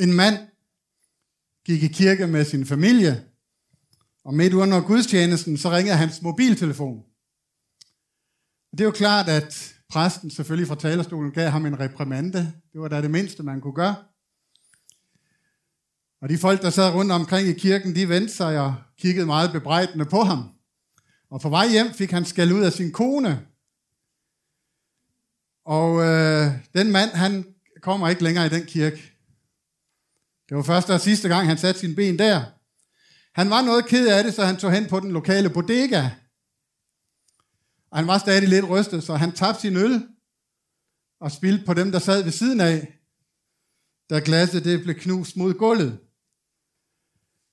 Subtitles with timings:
[0.00, 0.48] En mand
[1.66, 3.24] gik i kirke med sin familie,
[4.24, 7.02] og midt under gudstjenesten, så ringede hans mobiltelefon.
[8.72, 12.52] Det er jo klart, at præsten selvfølgelig fra talerstolen gav ham en reprimande.
[12.72, 13.96] Det var da det mindste, man kunne gøre.
[16.20, 19.52] Og de folk, der sad rundt omkring i kirken, de vendte sig og kiggede meget
[19.52, 20.50] bebrejdende på ham.
[21.30, 23.46] Og på vej hjem fik han skæld ud af sin kone.
[25.64, 29.07] Og øh, den mand, han kommer ikke længere i den kirke.
[30.48, 32.44] Det var første og sidste gang, han satte sin ben der.
[33.34, 36.10] Han var noget ked af det, så han tog hen på den lokale bodega.
[37.90, 40.08] Og han var stadig lidt rystet, så han tabte sin øl
[41.20, 42.98] og spildte på dem, der sad ved siden af,
[44.10, 45.98] da glasset det blev knust mod gulvet.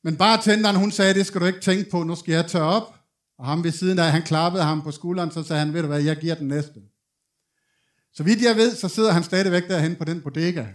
[0.04, 2.96] Men bartenderen, hun sagde, det skal du ikke tænke på, nu skal jeg tørre op.
[3.38, 5.88] Og ham ved siden af, han klappede ham på skulderen, så sagde han, ved du
[5.88, 6.82] hvad, jeg giver den næste.
[8.14, 10.66] Så vidt jeg ved, så sidder han stadigvæk derhen på den bodega,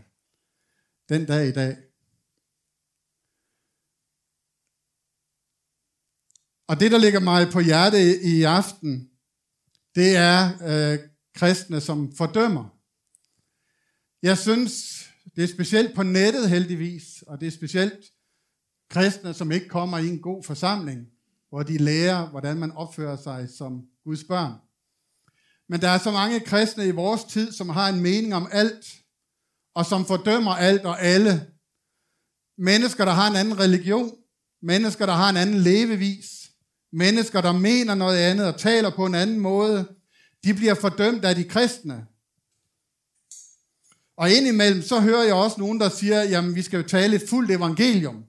[1.09, 1.77] den dag i dag.
[6.71, 9.09] Og det, der ligger mig på hjerte i aften,
[9.95, 10.41] det er
[10.71, 10.99] øh,
[11.35, 12.65] kristne, som fordømmer.
[14.23, 14.73] Jeg synes,
[15.37, 18.05] det er specielt på nettet heldigvis, og det er specielt
[18.91, 21.07] kristne, som ikke kommer i en god forsamling,
[21.49, 24.53] hvor de lærer, hvordan man opfører sig som Guds børn.
[25.69, 28.97] Men der er så mange kristne i vores tid, som har en mening om alt,
[29.75, 31.51] og som fordømmer alt og alle.
[32.59, 34.17] Mennesker, der har en anden religion,
[34.63, 36.40] mennesker, der har en anden levevis,
[36.93, 39.89] mennesker, der mener noget andet og taler på en anden måde,
[40.45, 42.07] de bliver fordømt af de kristne.
[44.17, 47.29] Og indimellem, så hører jeg også nogen, der siger, jamen vi skal jo tale et
[47.29, 48.25] fuldt evangelium.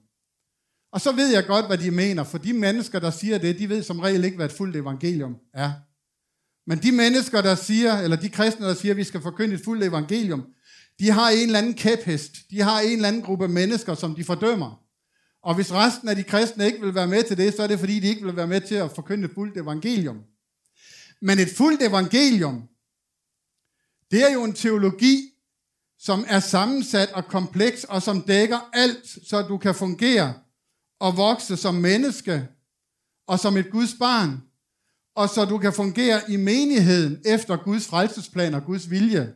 [0.92, 3.68] Og så ved jeg godt, hvad de mener, for de mennesker, der siger det, de
[3.68, 5.72] ved som regel ikke, hvad et fuldt evangelium er.
[6.66, 9.64] Men de mennesker, der siger, eller de kristne, der siger, at vi skal forkynde et
[9.64, 10.46] fuldt evangelium,
[10.98, 12.50] de har en eller anden kæphest.
[12.50, 14.81] De har en eller anden gruppe mennesker, som de fordømmer.
[15.42, 17.78] Og hvis resten af de kristne ikke vil være med til det, så er det
[17.78, 20.22] fordi, de ikke vil være med til at forkynde et fuldt evangelium.
[21.22, 22.68] Men et fuldt evangelium,
[24.10, 25.32] det er jo en teologi,
[25.98, 30.34] som er sammensat og kompleks, og som dækker alt, så du kan fungere
[31.00, 32.48] og vokse som menneske,
[33.26, 34.42] og som et Guds barn,
[35.14, 39.34] og så du kan fungere i menigheden efter Guds frelsesplan og Guds vilje.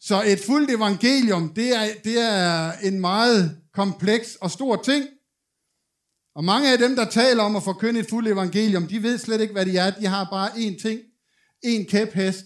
[0.00, 5.04] Så et fuldt evangelium, det er, det er en meget kompleks og stor ting.
[6.34, 9.40] Og mange af dem, der taler om at forkynde et fuldt evangelium, de ved slet
[9.40, 9.90] ikke, hvad de er.
[9.90, 11.00] De har bare én ting,
[11.66, 12.44] én kæphest,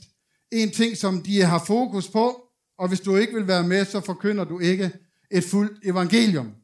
[0.55, 2.25] én ting, som de har fokus på,
[2.79, 4.93] og hvis du ikke vil være med, så forkynder du ikke
[5.31, 6.55] et fuldt evangelium.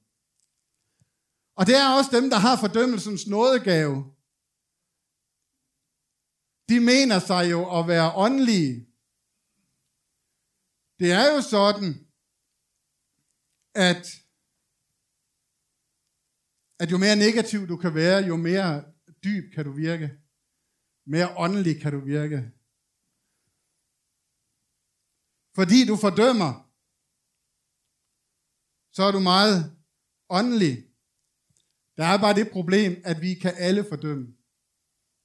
[1.56, 3.96] Og det er også dem, der har fordømmelsens nådegave.
[6.68, 8.86] De mener sig jo at være åndelige.
[10.98, 12.06] Det er jo sådan,
[13.74, 14.25] at,
[16.80, 18.84] at jo mere negativ du kan være, jo mere
[19.24, 20.10] dyb kan du virke.
[21.06, 22.38] Mere åndelig kan du virke.
[25.54, 26.52] Fordi du fordømmer,
[28.96, 29.76] så er du meget
[30.28, 30.74] åndelig.
[31.96, 34.26] Der er bare det problem, at vi kan alle fordømme.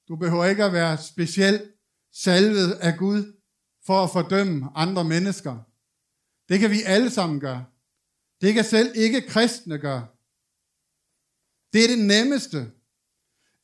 [0.08, 1.62] Du behøver ikke at være specielt
[2.12, 3.42] salvet af Gud
[3.86, 5.54] for at fordømme andre mennesker.
[6.48, 7.64] Det kan vi alle sammen gøre.
[8.40, 10.11] Det kan selv ikke kristne gøre.
[11.72, 12.70] Det er det nemmeste.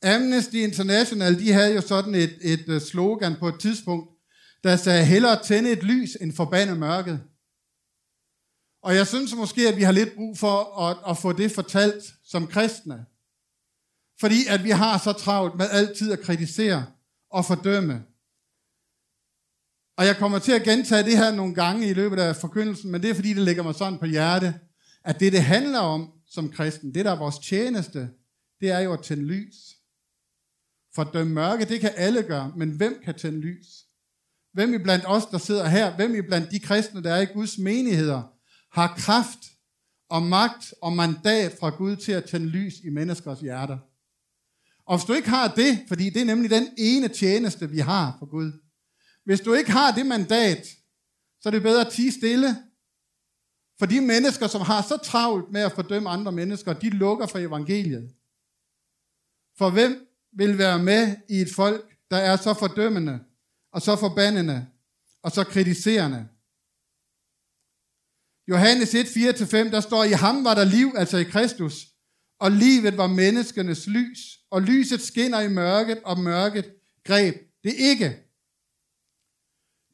[0.02, 4.10] Amnesty International, de havde jo sådan et, et øh, slogan på et tidspunkt,
[4.64, 7.20] der sagde, hellere tænde et lys end forbande mørket.
[8.82, 12.04] Og jeg synes måske, at vi har lidt brug for at, at få det fortalt
[12.24, 13.06] som kristne.
[14.20, 16.86] Fordi at vi har så travlt med altid at kritisere
[17.30, 18.04] og fordømme.
[19.96, 23.02] Og jeg kommer til at gentage det her nogle gange i løbet af forkyndelsen, men
[23.02, 24.60] det er fordi, det ligger mig sådan på hjerte,
[25.04, 28.10] at det, det handler om som kristen, det der er vores tjeneste,
[28.60, 29.54] det er jo at tænde lys.
[30.94, 33.66] For det mørke, det kan alle gøre, men hvem kan tænde lys?
[34.52, 37.24] Hvem i blandt os, der sidder her, hvem i blandt de kristne, der er i
[37.24, 38.22] Guds menigheder,
[38.72, 39.38] har kraft
[40.08, 43.78] og magt og mandat fra Gud til at tænde lys i menneskers hjerter?
[44.86, 48.16] Og hvis du ikke har det, fordi det er nemlig den ene tjeneste, vi har
[48.18, 48.52] for Gud.
[49.24, 50.66] Hvis du ikke har det mandat,
[51.40, 52.56] så er det bedre at tige stille.
[53.78, 57.38] For de mennesker, som har så travlt med at fordømme andre mennesker, de lukker for
[57.38, 58.14] evangeliet.
[59.58, 63.20] For hvem vil være med i et folk, der er så fordømmende,
[63.72, 64.66] og så forbandende,
[65.22, 66.28] og så kritiserende?
[68.48, 71.86] Johannes 1, 4-5, der står, i ham var der liv, altså i Kristus,
[72.38, 74.18] og livet var menneskenes lys,
[74.50, 77.34] og lyset skinner i mørket, og mørket greb
[77.64, 78.16] det ikke.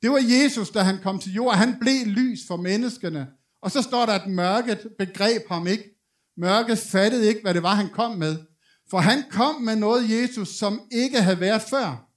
[0.02, 1.58] Det var Jesus, da han kom til jorden.
[1.58, 3.26] Han blev lys for menneskene,
[3.64, 6.00] og så står der, at mørket begreb ham ikke.
[6.36, 8.36] Mørket fattede ikke, hvad det var, han kom med.
[8.90, 12.08] For han kom med noget, Jesus, som ikke havde været før.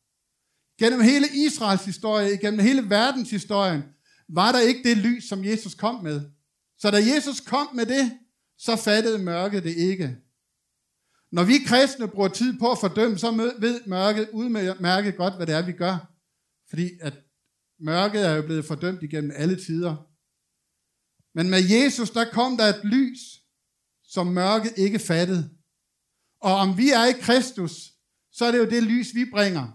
[0.79, 3.83] Gennem hele Israels historie, gennem hele verdens historie,
[4.29, 6.21] var der ikke det lys, som Jesus kom med.
[6.79, 8.11] Så da Jesus kom med det,
[8.57, 10.17] så fattede mørket det ikke.
[11.31, 15.55] Når vi kristne bruger tid på at fordømme, så ved mørket udmærket godt, hvad det
[15.55, 16.11] er, vi gør.
[16.69, 17.13] Fordi at
[17.79, 20.07] mørket er jo blevet fordømt igennem alle tider.
[21.37, 23.19] Men med Jesus, der kom der et lys,
[24.03, 25.49] som mørket ikke fattede.
[26.41, 27.71] Og om vi er i Kristus,
[28.31, 29.67] så er det jo det lys, vi bringer.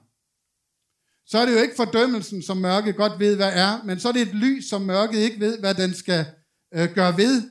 [1.27, 4.13] Så er det jo ikke fordømmelsen, som mørket godt ved, hvad er, men så er
[4.13, 6.27] det et lys, som mørket ikke ved, hvad den skal
[6.75, 7.51] øh, gøre ved.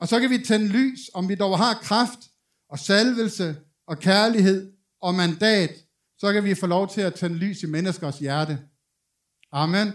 [0.00, 2.20] Og så kan vi tænde lys, om vi dog har kraft
[2.68, 3.56] og salvelse
[3.86, 5.70] og kærlighed og mandat,
[6.18, 8.58] så kan vi få lov til at tænde lys i menneskers hjerte.
[9.52, 9.92] Amen.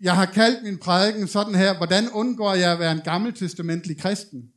[0.00, 4.52] Jeg har kaldt min prædiken sådan her, hvordan undgår jeg at være en gammeltestamentlig kristen?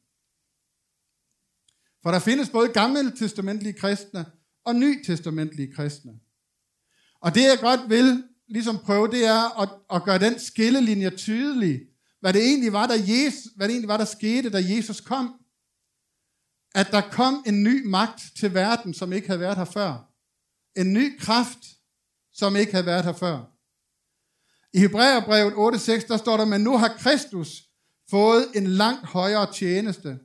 [2.03, 4.25] For der findes både gammeltestamentlige kristne
[4.65, 6.19] og nytestamentlige kristne.
[7.21, 11.81] Og det jeg godt vil ligesom prøve, det er at, at gøre den skillelinje tydelig,
[12.19, 15.33] hvad det egentlig var, der, Jesus, hvad det egentlig var, der skete, da Jesus kom.
[16.75, 20.11] At der kom en ny magt til verden, som ikke havde været her før.
[20.75, 21.59] En ny kraft,
[22.33, 23.58] som ikke havde været her før.
[24.73, 27.63] I Hebræerbrevet 8.6, der står der, men nu har Kristus
[28.09, 30.19] fået en langt højere tjeneste,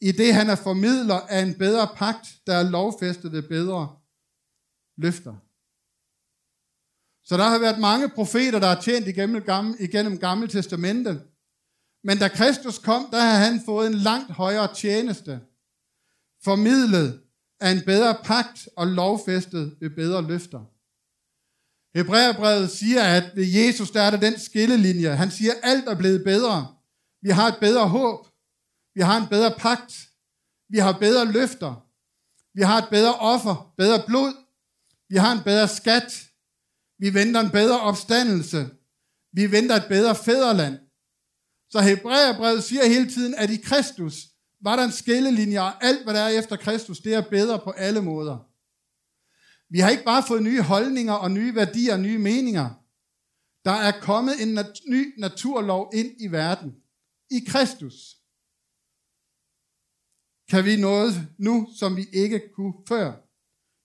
[0.00, 3.96] i det han er formidler af en bedre pagt, der er lovfæstet ved bedre
[4.96, 5.34] løfter.
[7.24, 11.20] Så der har været mange profeter, der har tjent igennem, gamle, igennem Gamle Testamente.
[12.04, 15.40] Men da Kristus kom, der har han fået en langt højere tjeneste,
[16.44, 17.22] formidlet
[17.60, 20.75] af en bedre pagt og lovfæstet ved bedre løfter.
[21.96, 25.08] Hebræerbrevet siger, at ved Jesus der er der den skillelinje.
[25.08, 26.74] Han siger, at alt er blevet bedre.
[27.22, 28.26] Vi har et bedre håb.
[28.94, 30.08] Vi har en bedre pagt.
[30.68, 31.86] Vi har bedre løfter.
[32.54, 34.32] Vi har et bedre offer, bedre blod.
[35.08, 36.24] Vi har en bedre skat.
[36.98, 38.70] Vi venter en bedre opstandelse.
[39.32, 40.78] Vi venter et bedre fædreland.
[41.70, 44.14] Så Hebræerbrevet siger hele tiden, at i Kristus
[44.60, 47.70] var der en skillelinje, og alt, hvad der er efter Kristus, det er bedre på
[47.70, 48.55] alle måder.
[49.68, 52.70] Vi har ikke bare fået nye holdninger og nye værdier og nye meninger.
[53.64, 56.74] Der er kommet en nat- ny naturlov ind i verden.
[57.30, 58.16] I Kristus
[60.50, 63.12] kan vi noget nu, som vi ikke kunne før.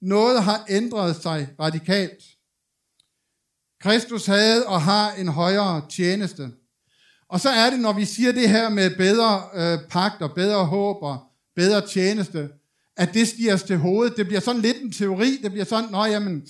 [0.01, 2.23] Noget har ændret sig radikalt.
[3.79, 6.51] Kristus havde og har en højere tjeneste.
[7.27, 10.65] Og så er det, når vi siger det her med bedre øh, pagt og bedre
[10.65, 12.49] håb og bedre tjeneste,
[13.01, 14.17] at det stiger os til hovedet.
[14.17, 15.37] Det bliver sådan lidt en teori.
[15.43, 16.47] Det bliver sådan, nå jamen,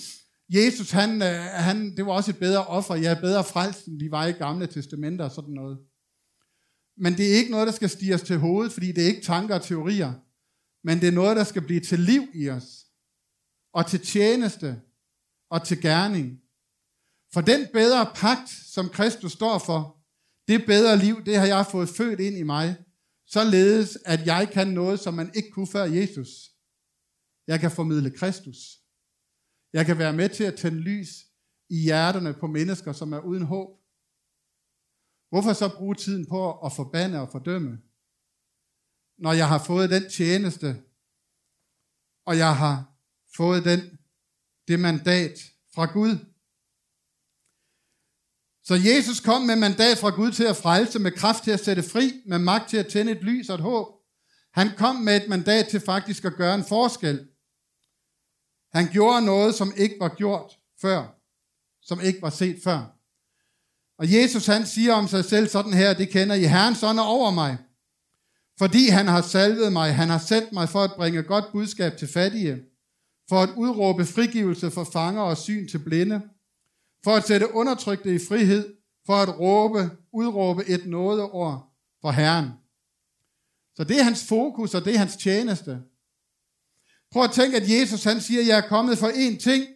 [0.50, 2.96] Jesus, han, øh, han, det var også et bedre offer.
[2.96, 5.78] Ja, bedre frelst, end de var i gamle testamenter og sådan noget.
[6.98, 9.22] Men det er ikke noget, der skal stige os til hovedet, fordi det er ikke
[9.22, 10.14] tanker og teorier.
[10.88, 12.86] Men det er noget, der skal blive til liv i os.
[13.74, 14.82] Og til tjeneste.
[15.50, 16.40] Og til gerning.
[17.34, 19.98] For den bedre pagt, som Kristus står for,
[20.48, 22.76] det bedre liv, det har jeg fået født ind i mig,
[23.34, 26.30] således at jeg kan noget, som man ikke kunne før Jesus.
[27.48, 28.58] Jeg kan formidle Kristus.
[29.74, 31.10] Jeg kan være med til at tænde lys
[31.70, 33.70] i hjerterne på mennesker, som er uden håb.
[35.30, 37.82] Hvorfor så bruge tiden på at forbande og fordømme,
[39.18, 40.84] når jeg har fået den tjeneste,
[42.26, 42.76] og jeg har
[43.38, 43.80] fået den,
[44.68, 45.36] det mandat
[45.74, 46.31] fra Gud,
[48.72, 51.84] så Jesus kom med mandat fra Gud til at frelse, med kraft til at sætte
[51.84, 53.88] fri, med magt til at tænde et lys og et håb.
[54.54, 57.28] Han kom med et mandat til faktisk at gøre en forskel.
[58.74, 61.22] Han gjorde noget, som ikke var gjort før,
[61.82, 62.80] som ikke var set før.
[63.98, 67.32] Og Jesus han siger om sig selv sådan her, det kender I, Herrens ånd over
[67.32, 67.58] mig,
[68.58, 72.08] fordi han har salvet mig, han har sendt mig for at bringe godt budskab til
[72.08, 72.62] fattige,
[73.30, 76.22] for at udråbe frigivelse for fanger og syn til blinde,
[77.04, 82.50] for at sætte undertrykte i frihed, for at råbe, udråbe et nådeord for Herren.
[83.76, 85.82] Så det er hans fokus, og det er hans tjeneste.
[87.12, 89.68] Prøv at tænke, at Jesus han siger, jeg er kommet for én ting,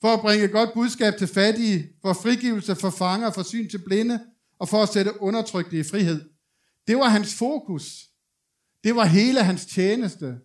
[0.00, 4.20] for at bringe godt budskab til fattige, for frigivelse for fanger, for syn til blinde,
[4.58, 6.30] og for at sætte undertrykte i frihed.
[6.86, 8.08] Det var hans fokus.
[8.84, 10.38] Det var hele hans tjeneste.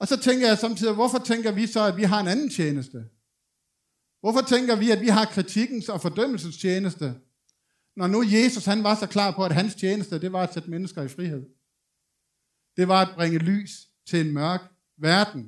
[0.00, 3.04] Og så tænker jeg samtidig, hvorfor tænker vi så, at vi har en anden tjeneste?
[4.24, 7.20] Hvorfor tænker vi, at vi har kritikens og fordømmelsens tjeneste,
[7.96, 10.70] når nu Jesus han var så klar på, at hans tjeneste, det var at sætte
[10.70, 11.42] mennesker i frihed.
[12.76, 13.72] Det var at bringe lys
[14.08, 14.62] til en mørk
[14.96, 15.42] verden.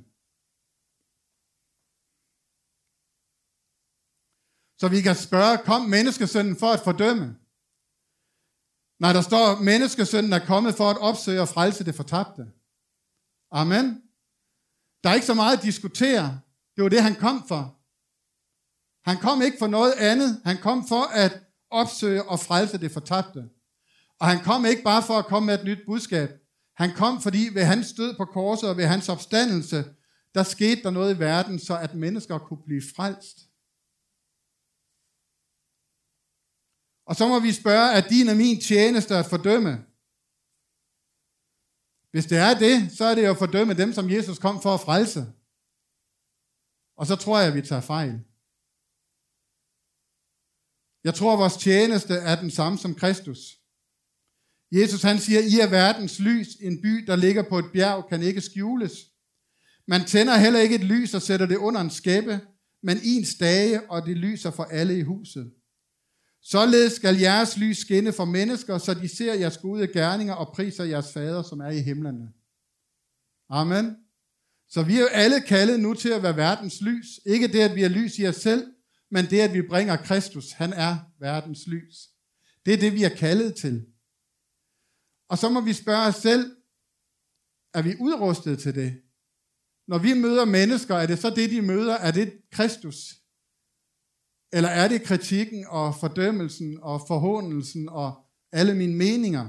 [4.80, 7.26] Så vi kan spørge, kom menneskesønnen for at fordømme?
[9.02, 12.45] Nej, der står, menneskesønnen er kommet for at opsøge og frelse det fortabte.
[13.50, 13.87] Amen.
[15.02, 16.40] Der er ikke så meget at diskutere.
[16.75, 17.75] Det var det, han kom for.
[19.06, 20.40] Han kom ikke for noget andet.
[20.44, 23.48] Han kom for at opsøge og frelse det fortabte.
[24.18, 26.30] Og han kom ikke bare for at komme med et nyt budskab.
[26.76, 29.84] Han kom, fordi ved hans død på korset og ved hans opstandelse,
[30.34, 33.38] der skete der noget i verden, så at mennesker kunne blive frelst.
[37.06, 39.84] Og så må vi spørge, er din og min tjeneste at fordømme?
[42.10, 44.75] Hvis det er det, så er det jo at fordømme dem, som Jesus kom for
[44.75, 45.26] at frelse.
[46.96, 48.25] Og så tror jeg, at vi tager fejl.
[51.06, 53.38] Jeg tror, at vores tjeneste er den samme som Kristus.
[54.72, 56.46] Jesus han siger, I er verdens lys.
[56.60, 58.92] En by, der ligger på et bjerg, kan ikke skjules.
[59.88, 62.40] Man tænder heller ikke et lys og sætter det under en skæppe,
[62.82, 65.52] men i en stage, og det lyser for alle i huset.
[66.42, 70.84] Således skal jeres lys skinne for mennesker, så de ser jeres gode gerninger og priser
[70.84, 72.28] jeres fader, som er i himlene.
[73.50, 73.96] Amen.
[74.68, 77.06] Så vi er jo alle kaldet nu til at være verdens lys.
[77.26, 78.75] Ikke det, at vi er lys i os selv,
[79.16, 80.52] men det, at vi bringer Kristus.
[80.52, 81.96] Han er verdens lys.
[82.66, 83.87] Det er det, vi er kaldet til.
[85.28, 86.56] Og så må vi spørge os selv,
[87.75, 89.02] er vi udrustet til det?
[89.88, 91.94] Når vi møder mennesker, er det så det, de møder?
[91.94, 92.99] Er det Kristus?
[94.52, 98.08] Eller er det kritikken og fordømmelsen og forhåndelsen og
[98.52, 99.46] alle mine meninger?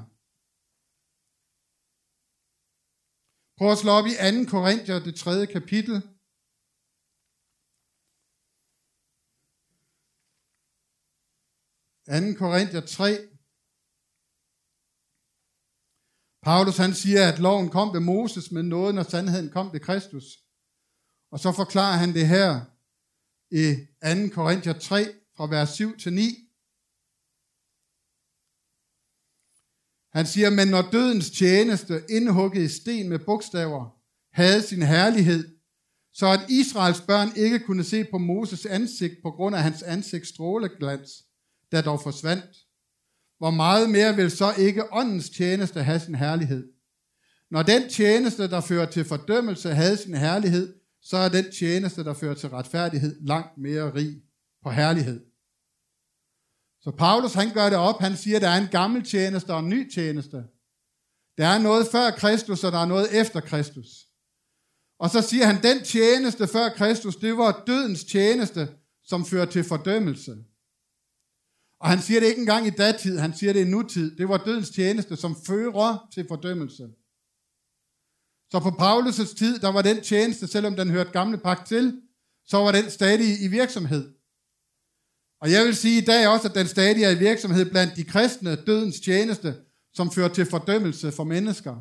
[3.57, 4.49] Prøv at slå op i 2.
[4.49, 6.16] Korinther, det tredje kapitel.
[12.07, 12.33] 2.
[12.37, 13.27] Korinther 3.
[16.41, 20.25] Paulus han siger, at loven kom ved Moses, men nåden og sandheden kom ved Kristus.
[21.31, 22.65] Og så forklarer han det her
[23.51, 23.65] i
[24.29, 24.33] 2.
[24.33, 26.21] Korinther 3, fra vers 7 til 9.
[30.13, 35.57] Han siger, men når dødens tjeneste, indhugget i sten med bogstaver, havde sin herlighed,
[36.13, 40.29] så at Israels børn ikke kunne se på Moses ansigt på grund af hans ansigts
[40.29, 41.26] stråleglans,
[41.71, 42.67] der dog forsvandt.
[43.37, 46.67] Hvor meget mere vil så ikke åndens tjeneste have sin herlighed?
[47.51, 52.13] Når den tjeneste, der fører til fordømmelse, havde sin herlighed, så er den tjeneste, der
[52.13, 54.21] fører til retfærdighed, langt mere rig
[54.63, 55.25] på herlighed.
[56.81, 59.59] Så Paulus han gør det op, han siger, at der er en gammel tjeneste og
[59.59, 60.43] en ny tjeneste.
[61.37, 63.87] Der er noget før Kristus, og der er noget efter Kristus.
[64.99, 68.67] Og så siger han, den tjeneste før Kristus, det var dødens tjeneste,
[69.03, 70.37] som fører til fordømmelse.
[71.79, 74.17] Og han siger det ikke engang i datid, han siger det i nutid.
[74.17, 76.83] Det var dødens tjeneste, som fører til fordømmelse.
[78.51, 82.01] Så på Paulus' tid, der var den tjeneste, selvom den hørte gamle pagt til,
[82.45, 84.13] så var den stadig i virksomhed.
[85.41, 88.03] Og jeg vil sige i dag også, at den stadig er i virksomhed blandt de
[88.03, 89.55] kristne, dødens tjeneste,
[89.93, 91.75] som fører til fordømmelse for mennesker.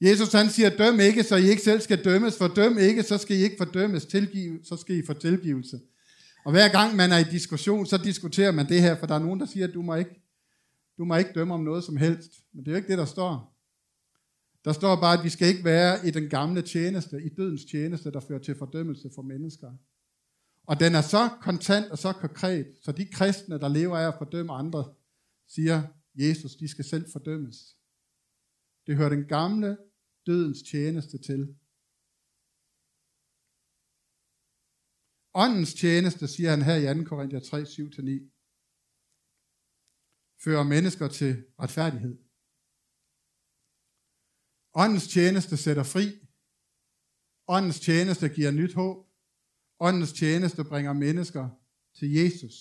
[0.00, 3.18] Jesus han siger, døm ikke, så I ikke selv skal dømmes, for døm ikke, så
[3.18, 5.80] skal I ikke fordømmes, tilgive, så skal I få tilgivelse.
[6.44, 9.18] Og hver gang man er i diskussion, så diskuterer man det her, for der er
[9.18, 10.22] nogen, der siger, at du må ikke,
[10.98, 12.30] du må ikke dømme om noget som helst.
[12.52, 13.56] Men det er jo ikke det, der står.
[14.64, 18.10] Der står bare, at vi skal ikke være i den gamle tjeneste, i dødens tjeneste,
[18.10, 19.72] der fører til fordømmelse for mennesker.
[20.66, 24.14] Og den er så kontant og så konkret, så de kristne, der lever af at
[24.18, 24.84] fordømme andre,
[25.48, 25.82] siger,
[26.14, 27.75] Jesus, de skal selv fordømmes.
[28.86, 29.78] Det hører den gamle
[30.26, 31.56] dødens tjeneste til.
[35.34, 37.08] Åndens tjeneste, siger han her i 2.
[37.08, 37.66] Korinther 3, 7-9,
[40.44, 42.18] fører mennesker til retfærdighed.
[44.74, 46.06] Åndens tjeneste sætter fri.
[47.48, 49.06] Åndens tjeneste giver nyt håb.
[49.80, 51.48] Åndens tjeneste bringer mennesker
[51.98, 52.56] til Jesus.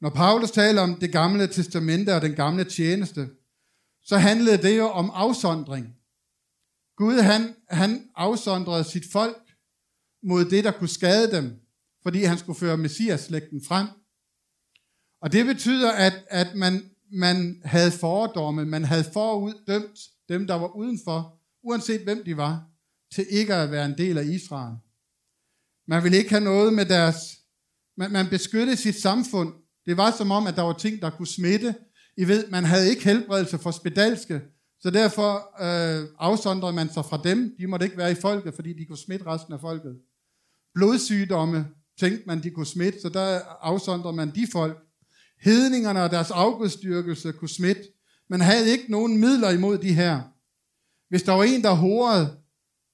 [0.00, 3.39] Når Paulus taler om det gamle testamente og den gamle tjeneste,
[4.02, 5.96] så handlede det jo om afsondring.
[6.96, 9.56] Gud han, han afsondrede sit folk
[10.22, 11.60] mod det, der kunne skade dem,
[12.02, 13.86] fordi han skulle føre Messias-slægten frem.
[15.22, 20.76] Og det betyder, at, at man, man havde fordomme, man havde foruddømt dem, der var
[20.76, 22.64] udenfor, uanset hvem de var,
[23.12, 24.76] til ikke at være en del af Israel.
[25.86, 27.16] Man ville ikke have noget med deres...
[27.96, 29.54] Man, man beskyttede sit samfund.
[29.86, 31.74] Det var som om, at der var ting, der kunne smitte,
[32.20, 34.40] i ved, man havde ikke helbredelse for spedalske,
[34.80, 37.54] så derfor øh, afsondrede man sig fra dem.
[37.58, 39.98] De måtte ikke være i folket, fordi de kunne smitte resten af folket.
[40.74, 41.68] Blodsygdomme
[42.00, 44.78] tænkte man, de kunne smitte, så der afsondrede man de folk.
[45.40, 47.82] Hedningerne og deres afgudstyrkelse kunne smitte.
[48.30, 50.22] Man havde ikke nogen midler imod de her.
[51.08, 52.36] Hvis der var en, der horede,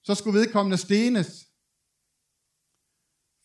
[0.05, 1.47] så skulle vedkommende stenes.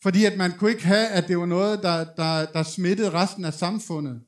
[0.02, 3.44] Fordi at man kunne ikke have, at det var noget, der, der, der smittede resten
[3.44, 4.20] af samfundet.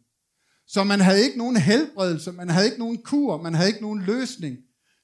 [0.66, 4.02] Så man havde ikke nogen helbredelse, man havde ikke nogen kur, man havde ikke nogen
[4.02, 4.59] løsning.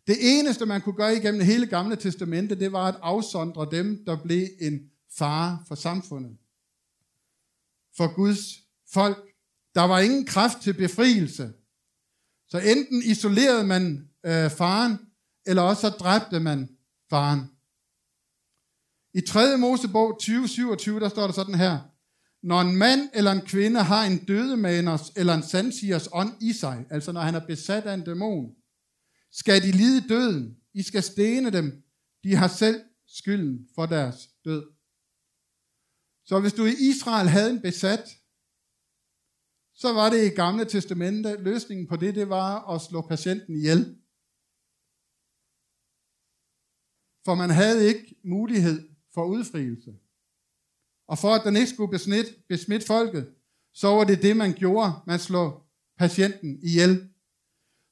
[0.06, 4.22] Det eneste, man kunne gøre igennem hele gamle testamente, det var at afsondre dem, der
[4.22, 4.80] blev en
[5.18, 6.36] fare for samfundet.
[7.96, 8.38] For Guds
[8.92, 9.26] folk.
[9.74, 11.52] Der var ingen kraft til befrielse.
[12.48, 14.98] Så enten isolerede man øh, faren,
[15.46, 16.68] eller også så dræbte man
[17.10, 17.40] faren.
[19.14, 19.56] I 3.
[19.56, 21.89] Mosebog 2027, der står der sådan her.
[22.42, 26.86] Når en mand eller en kvinde har en dødemaners eller en sandsigers ånd i sig,
[26.90, 28.56] altså når han er besat af en dæmon,
[29.30, 30.56] skal de lide døden.
[30.74, 31.84] I skal stene dem.
[32.24, 34.64] De har selv skylden for deres død.
[36.24, 38.08] Så hvis du i Israel havde en besat,
[39.74, 43.96] så var det i gamle testamente, løsningen på det, det var at slå patienten ihjel.
[47.24, 49.99] For man havde ikke mulighed for udfrielse.
[51.10, 53.28] Og for at den ikke skulle besmitte, besmitte folket,
[53.74, 54.92] så var det det, man gjorde.
[55.06, 55.62] Man slog
[55.98, 57.08] patienten ihjel.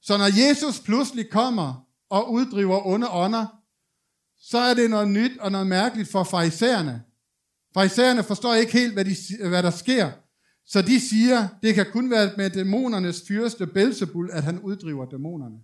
[0.03, 3.47] Så når Jesus pludselig kommer og uddriver onde ånder,
[4.37, 7.03] så er det noget nyt og noget mærkeligt for farisæerne.
[7.75, 9.15] Farisæerne forstår ikke helt, hvad, de,
[9.49, 10.13] hvad der sker,
[10.67, 15.59] så de siger, det kan kun være med dæmonernes fyrste Belzebul, at han uddriver dæmonerne.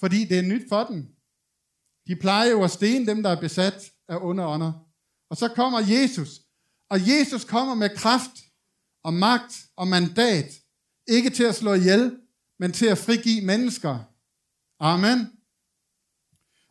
[0.00, 1.06] Fordi det er nyt for dem.
[2.06, 4.87] De plejer jo at stene dem, der er besat af onde ånder.
[5.30, 6.40] Og så kommer Jesus,
[6.90, 8.30] og Jesus kommer med kraft
[9.04, 10.52] og magt og mandat,
[11.06, 12.18] ikke til at slå ihjel,
[12.58, 13.98] men til at frigive mennesker.
[14.80, 15.26] Amen.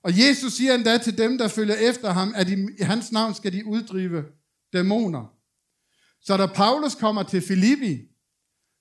[0.04, 3.54] Og Jesus siger endda til dem, der følger efter ham, at i hans navn skal
[3.54, 4.26] de uddrive
[4.74, 5.34] dæmoner.
[6.22, 8.02] Så da Paulus kommer til Filippi,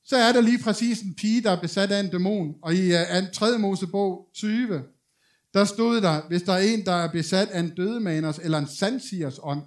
[0.05, 2.55] så er der lige præcis en pige, der er besat af en dæmon.
[2.63, 3.59] Og i øh, 3.
[3.59, 4.85] Mosebog 20,
[5.57, 8.69] der stod der, hvis der er en, der er besat af en dødemaners eller en
[8.69, 9.63] sandsigers ånd.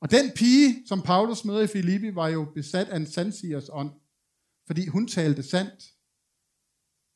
[0.00, 3.90] Og den pige, som Paulus møder i Filippi, var jo besat af en sandsigers ånd,
[4.66, 5.94] fordi hun talte sandt.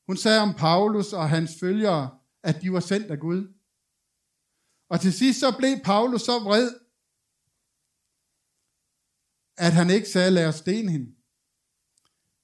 [0.07, 3.55] Hun sagde om Paulus og hans følgere, at de var sendt af Gud.
[4.89, 6.71] Og til sidst så blev Paulus så vred,
[9.57, 11.15] at han ikke sagde, lad os stene hende.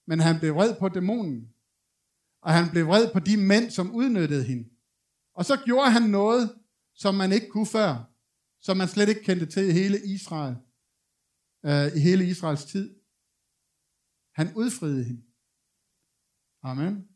[0.07, 1.55] Men han blev vred på dæmonen.
[2.43, 4.80] Og han blev vred på de mænd, som udnyttede hende.
[5.41, 6.59] Og så gjorde han noget,
[6.95, 7.93] som man ikke kunne før.
[8.61, 10.57] Som man slet ikke kendte til i hele Israel.
[11.67, 12.87] Øh, I hele Israels tid.
[14.35, 15.23] Han udfriede hende.
[16.63, 17.09] Amen.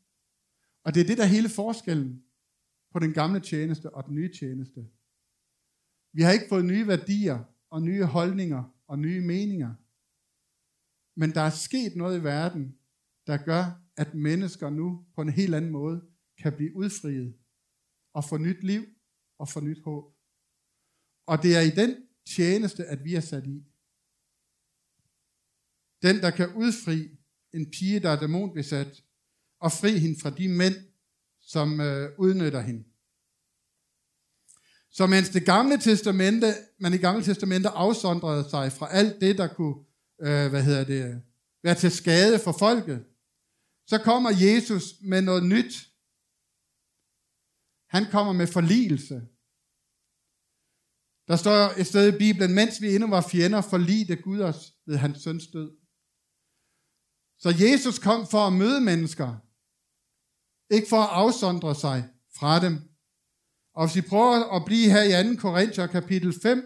[0.84, 2.24] Og det er det, der er hele forskellen
[2.92, 4.80] på den gamle tjeneste og den nye tjeneste.
[6.12, 7.38] Vi har ikke fået nye værdier
[7.70, 9.74] og nye holdninger og nye meninger.
[11.20, 12.78] Men der er sket noget i verden,
[13.26, 13.64] der gør,
[13.96, 16.02] at mennesker nu på en helt anden måde
[16.38, 17.43] kan blive udfriet
[18.14, 18.86] og få nyt liv
[19.38, 20.04] og få nyt håb.
[21.26, 21.96] Og det er i den
[22.26, 23.64] tjeneste, at vi er sat i.
[26.02, 27.18] Den, der kan udfri
[27.52, 29.04] en pige, der er dæmonbesat,
[29.60, 30.74] og fri hende fra de mænd,
[31.40, 32.84] som øh, udnytter hende.
[34.90, 39.46] Så mens det gamle testamente, man i gamle testamente afsondrede sig fra alt det, der
[39.46, 39.74] kunne
[40.20, 41.22] øh, hvad hedder det,
[41.62, 43.04] være til skade for folket,
[43.86, 45.90] så kommer Jesus med noget nyt.
[47.94, 49.16] Han kommer med forligelse.
[51.28, 54.96] Der står et sted i Bibelen, mens vi endnu var fjender, forligte Gud os ved
[54.96, 55.70] hans søns død.
[57.42, 59.28] Så Jesus kom for at møde mennesker,
[60.74, 61.98] ikke for at afsondre sig
[62.38, 62.74] fra dem.
[63.74, 65.40] Og hvis I prøver at blive her i 2.
[65.40, 66.58] Korinther kapitel 5,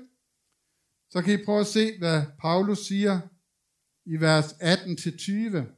[1.13, 3.21] så kan I prøve at se, hvad Paulus siger
[4.13, 5.78] i vers 18-20.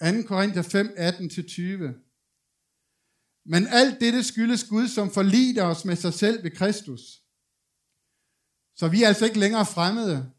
[0.00, 0.22] 2.
[0.26, 2.04] Korinther 5, 18-20.
[3.44, 7.00] Men alt dette skyldes Gud, som forlider os med sig selv ved Kristus.
[8.76, 10.32] Så vi er altså ikke længere fremmede.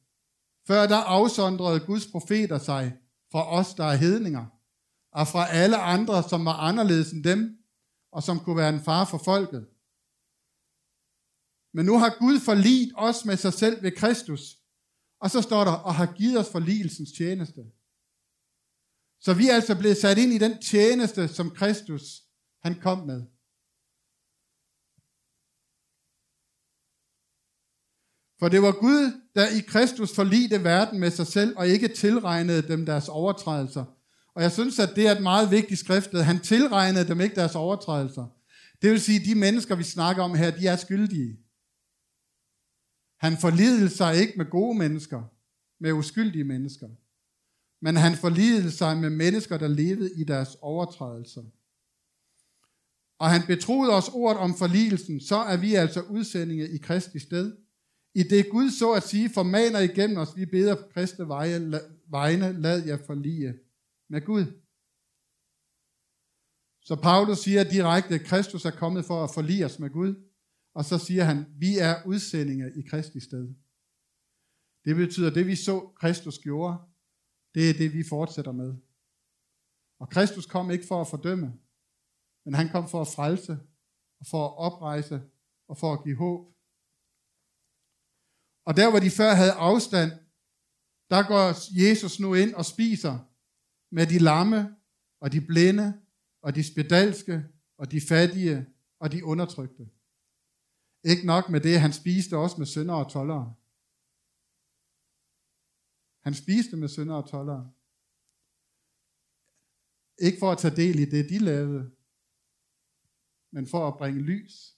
[0.68, 2.98] Før der afsondrede Guds profeter sig
[3.32, 4.46] fra os, der er hedninger,
[5.12, 7.58] og fra alle andre, som var anderledes end dem,
[8.12, 9.68] og som kunne være en far for folket.
[11.74, 14.58] Men nu har Gud forlidt os med sig selv ved Kristus.
[15.22, 17.72] Og så står der, og har givet os forligelsens tjeneste.
[19.22, 22.04] Så vi er altså blevet sat ind i den tjeneste, som Kristus
[22.64, 23.22] han kom med.
[28.40, 32.68] For det var Gud, der i Kristus forlidte verden med sig selv, og ikke tilregnede
[32.68, 33.86] dem deres overtrædelser.
[34.36, 37.36] Og jeg synes, at det er et meget vigtigt skrift, at han tilregnede dem ikke
[37.36, 38.26] deres overtrædelser.
[38.82, 41.38] Det vil sige, at de mennesker, vi snakker om her, de er skyldige.
[43.20, 45.24] Han forlidede sig ikke med gode mennesker,
[45.80, 46.88] med uskyldige mennesker,
[47.82, 51.44] men han forlidede sig med mennesker, der levede i deres overtrædelser.
[53.20, 57.58] og han betroede os ordet om forligelsen, så er vi altså udsendinge i Kristi sted.
[58.14, 62.86] I det Gud så at sige formaner igennem os, vi beder på Kristi vegne, lad
[62.86, 63.54] jer forlige
[64.10, 64.46] med Gud.
[66.82, 70.16] Så Paulus siger direkte, at Kristus er kommet for at forlige os med Gud,
[70.74, 73.54] og så siger han, vi er udsendinge i Kristi sted.
[74.86, 76.78] Det betyder, at det vi så Kristus gjorde,
[77.60, 78.76] det er det, vi fortsætter med.
[80.00, 81.60] Og Kristus kom ikke for at fordømme,
[82.46, 83.60] men han kom for at frelse,
[84.20, 85.22] og for at oprejse,
[85.68, 86.42] og for at give håb.
[88.68, 90.12] Og der, hvor de før havde afstand,
[91.10, 91.46] der går
[91.86, 93.16] Jesus nu ind og spiser
[93.92, 94.76] med de lamme,
[95.22, 96.02] og de blinde,
[96.42, 97.46] og de spedalske,
[97.78, 98.66] og de fattige,
[99.00, 99.90] og de undertrykte.
[101.04, 103.56] Ikke nok med det, han spiste også med sønder og tollere.
[106.30, 107.72] Han spiste med sønder og tollere.
[110.22, 111.92] Ikke for at tage del i det, de lavede,
[113.52, 114.78] men for at bringe lys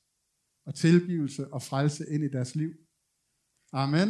[0.66, 2.74] og tilgivelse og frelse ind i deres liv.
[3.72, 4.10] Amen.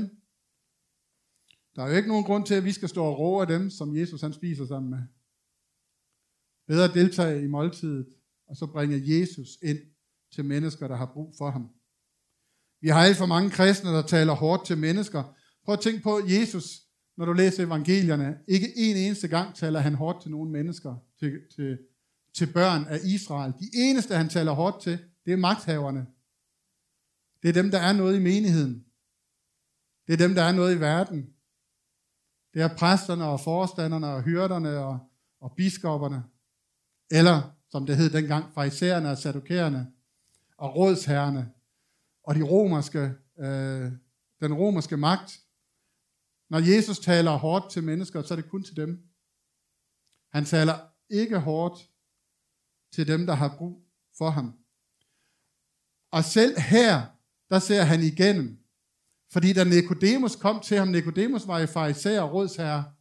[1.75, 3.97] Der er jo ikke nogen grund til, at vi skal stå og råbe dem, som
[3.97, 5.03] Jesus han spiser sammen med.
[6.67, 8.13] Bedre deltage i måltidet,
[8.47, 9.79] og så bringe Jesus ind
[10.31, 11.69] til mennesker, der har brug for ham.
[12.81, 15.37] Vi har alt for mange kristne, der taler hårdt til mennesker.
[15.63, 19.95] Prøv at tænke på, Jesus, når du læser evangelierne, ikke en eneste gang taler han
[19.95, 21.79] hårdt til nogle mennesker, til, til,
[22.33, 23.53] til børn af Israel.
[23.59, 26.07] De eneste, han taler hårdt til, det er magthaverne.
[27.43, 28.85] Det er dem, der er noget i menigheden.
[30.07, 31.29] Det er dem, der er noget i verden.
[32.53, 34.99] Det er præsterne og forstanderne og hyrderne og,
[35.41, 36.23] og biskopperne.
[37.11, 39.91] Eller, som det hed dengang, farisæerne og sadukærerne
[40.57, 41.51] og rådsherrene
[42.23, 43.91] og de romerske, øh,
[44.41, 45.39] den romerske magt.
[46.51, 48.99] Når Jesus taler hårdt til mennesker, så er det kun til dem.
[50.33, 50.75] Han taler
[51.09, 51.89] ikke hårdt
[52.93, 53.85] til dem, der har brug
[54.17, 54.53] for ham.
[56.11, 57.05] Og selv her,
[57.49, 58.57] der ser han igennem.
[59.33, 62.93] Fordi da Nikodemus kom til ham, Nikodemus var i farisæer og rådsherre,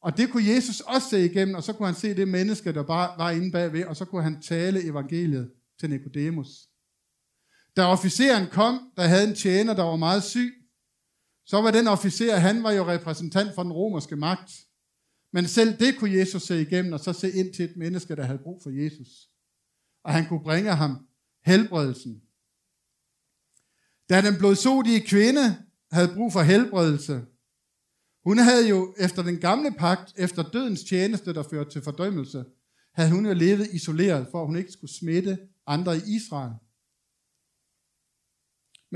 [0.00, 2.82] og det kunne Jesus også se igennem, og så kunne han se det menneske, der
[2.82, 6.48] bare var inde bagved, og så kunne han tale evangeliet til Nikodemus.
[7.76, 10.65] Da officeren kom, der havde en tjener, der var meget syg,
[11.46, 14.50] så var den officer, han var jo repræsentant for den romerske magt.
[15.32, 18.22] Men selv det kunne Jesus se igennem, og så se ind til et menneske, der
[18.22, 19.08] havde brug for Jesus.
[20.04, 21.06] Og han kunne bringe ham
[21.44, 22.22] helbredelsen.
[24.08, 27.24] Da den blodsodige kvinde havde brug for helbredelse,
[28.24, 32.44] hun havde jo efter den gamle pagt, efter dødens tjeneste, der førte til fordømmelse,
[32.94, 36.52] havde hun jo levet isoleret, for at hun ikke skulle smitte andre i Israel.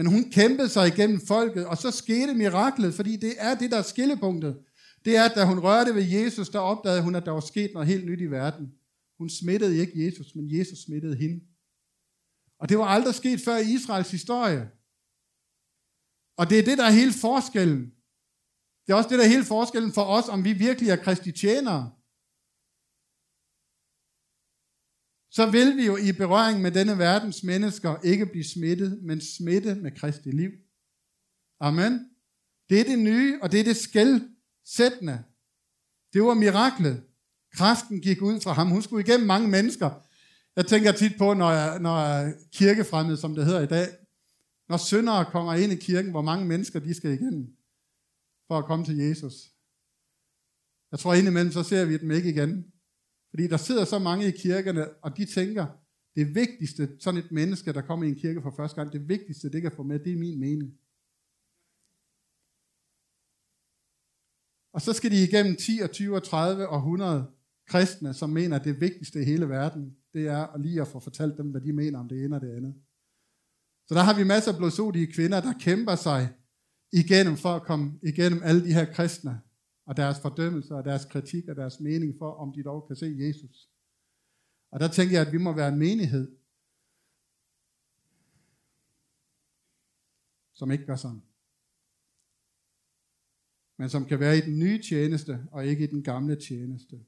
[0.01, 3.79] Men hun kæmpede sig igennem folket, og så skete miraklet, fordi det er det, der
[3.79, 4.59] er skillepunktet.
[5.05, 7.71] Det er, at da hun rørte ved Jesus, der opdagede hun, at der var sket
[7.75, 8.73] noget helt nyt i verden.
[9.19, 11.41] Hun smittede ikke Jesus, men Jesus smittede hende.
[12.61, 14.71] Og det var aldrig sket før i Israels historie.
[16.37, 17.93] Og det er det, der er hele forskellen.
[18.87, 21.33] Det er også det, der er hele forskellen for os, om vi virkelig er kristi
[21.33, 21.93] tjenere.
[25.31, 29.75] Så vil vi jo i berøring med denne verdens mennesker ikke blive smittet, men smitte
[29.75, 30.51] med Kristi liv.
[31.61, 32.11] Amen.
[32.69, 35.25] Det er det nye, og det er det skældsættende.
[36.12, 37.03] Det var miraklet.
[37.55, 38.69] Kraften gik ud fra ham.
[38.69, 39.90] Hun skulle igennem mange mennesker.
[40.57, 43.88] Jeg tænker tit på, når, jeg, når jeg kirkefremmed, som det hedder i dag,
[44.69, 47.57] når syndere kommer ind i kirken, hvor mange mennesker de skal igennem
[48.47, 49.35] for at komme til Jesus.
[50.90, 52.70] Jeg tror indimellem, så ser vi dem ikke igen.
[53.31, 55.66] Fordi der sidder så mange i kirkerne, og de tænker,
[56.16, 59.51] det vigtigste, sådan et menneske, der kommer i en kirke for første gang, det vigtigste,
[59.51, 60.75] det kan få med, det er min mening.
[64.73, 67.27] Og så skal de igennem 10 og 20 og 30 og 100
[67.66, 71.01] kristne, som mener, at det vigtigste i hele verden, det er at lige at få
[71.01, 72.75] fortalt dem, hvad de mener om det ene og det andet.
[73.87, 76.29] Så der har vi masser af blodsodige kvinder, der kæmper sig
[76.93, 79.40] igennem for at komme igennem alle de her kristne,
[79.90, 83.16] og deres fordømmelse og deres kritik og deres mening for, om de dog kan se
[83.18, 83.70] Jesus.
[84.70, 86.37] Og der tænker jeg, at vi må være en menighed,
[90.55, 91.22] som ikke gør sådan.
[93.76, 97.05] Men som kan være i den nye tjeneste, og ikke i den gamle tjeneste.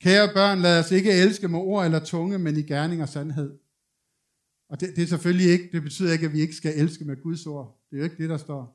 [0.00, 3.58] Kære børn, lad os ikke elske med ord eller tunge, men i gerning og sandhed.
[4.68, 7.22] Og det, det er selvfølgelig ikke, det betyder ikke, at vi ikke skal elske med
[7.22, 7.80] Guds ord.
[7.90, 8.73] Det er jo ikke det, der står.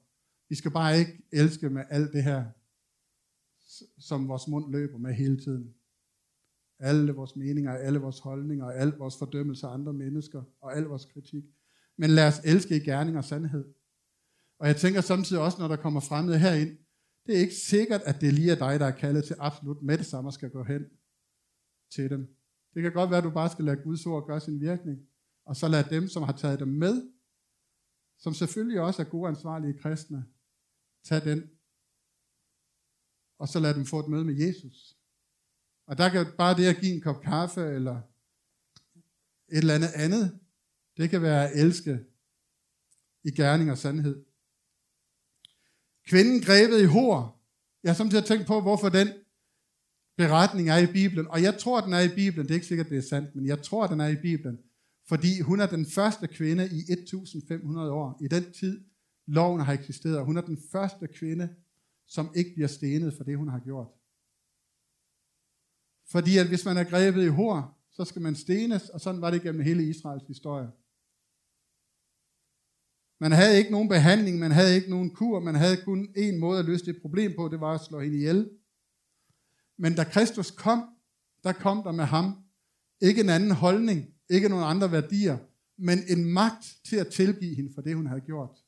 [0.49, 2.45] Vi skal bare ikke elske med alt det her,
[3.99, 5.73] som vores mund løber med hele tiden.
[6.79, 11.05] Alle vores meninger, alle vores holdninger, al vores fordømmelse af andre mennesker, og al vores
[11.05, 11.43] kritik.
[11.97, 13.73] Men lad os elske i gerning og sandhed.
[14.59, 16.77] Og jeg tænker samtidig også, når der kommer fremmede herind,
[17.25, 19.97] det er ikke sikkert, at det lige er dig, der er kaldet til absolut med
[19.97, 20.85] det samme skal gå hen
[21.91, 22.35] til dem.
[22.73, 24.99] Det kan godt være, at du bare skal lade Guds ord gøre sin virkning,
[25.45, 27.09] og så lade dem, som har taget dem med,
[28.17, 30.25] som selvfølgelig også er gode ansvarlige kristne,
[31.03, 31.49] Tag den,
[33.39, 34.97] og så lade dem få et møde med Jesus.
[35.87, 38.01] Og der kan bare det at give en kop kaffe, eller
[39.51, 40.39] et eller andet andet,
[40.97, 41.99] det kan være at elske
[43.23, 44.25] i gerning og sandhed.
[46.07, 47.41] Kvinden grebet i hår.
[47.83, 49.07] Jeg har samtidig tænkt på, hvorfor den
[50.17, 51.27] beretning er i Bibelen.
[51.27, 52.45] Og jeg tror, den er i Bibelen.
[52.45, 54.59] Det er ikke sikkert, det er sandt, men jeg tror, den er i Bibelen.
[55.07, 58.17] Fordi hun er den første kvinde i 1500 år.
[58.21, 58.85] I den tid,
[59.29, 60.25] loven har eksisteret.
[60.25, 61.55] Hun er den første kvinde,
[62.07, 63.87] som ikke bliver stenet for det, hun har gjort.
[66.11, 69.31] Fordi at hvis man er grebet i hår, så skal man stenes, og sådan var
[69.31, 70.69] det gennem hele Israels historie.
[73.19, 76.59] Man havde ikke nogen behandling, man havde ikke nogen kur, man havde kun én måde
[76.59, 78.49] at løse det problem på, det var at slå hende ihjel.
[79.77, 80.83] Men da Kristus kom,
[81.43, 82.35] der kom der med ham
[83.01, 85.37] ikke en anden holdning, ikke nogen andre værdier,
[85.77, 88.63] men en magt til at tilgive hende for det, hun havde gjort.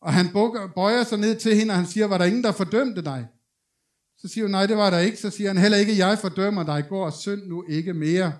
[0.00, 0.26] Og han
[0.74, 3.28] bøjer sig ned til hende, og han siger, var der ingen, der fordømte dig?
[4.16, 5.16] Så siger hun, nej, det var der ikke.
[5.16, 8.32] Så siger han, heller ikke jeg fordømmer dig, går og synd nu ikke mere.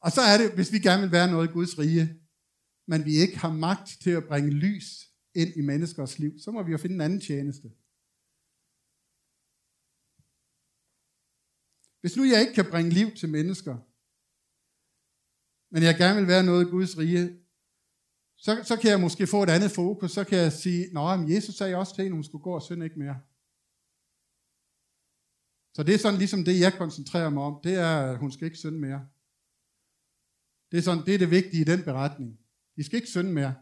[0.00, 2.20] Og så er det, hvis vi gerne vil være noget i Guds rige,
[2.86, 4.86] men vi ikke har magt til at bringe lys
[5.34, 7.68] ind i menneskers liv, så må vi jo finde en anden tjeneste.
[12.00, 13.87] Hvis nu jeg ikke kan bringe liv til mennesker,
[15.70, 17.38] men jeg gerne vil være noget i Guds rige,
[18.36, 20.12] så, så kan jeg måske få et andet fokus.
[20.12, 22.62] Så kan jeg sige, Nå, men Jesus sagde også til hende, hun skulle gå og
[22.62, 23.16] synde ikke mere.
[25.74, 27.60] Så det er sådan ligesom det, jeg koncentrerer mig om.
[27.64, 29.00] Det er, at hun skal ikke synde mere.
[30.70, 32.38] Det er, sådan, det er det vigtige i den beretning.
[32.76, 33.54] De skal ikke synde mere.